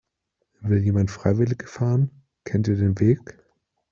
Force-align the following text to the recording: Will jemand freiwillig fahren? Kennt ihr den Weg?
Will 0.61 0.79
jemand 0.79 1.11
freiwillig 1.11 1.69
fahren? 1.69 2.09
Kennt 2.43 2.67
ihr 2.67 2.75
den 2.75 2.99
Weg? 2.99 3.37